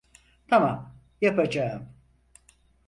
[0.47, 1.93] Tamam, yapacağım.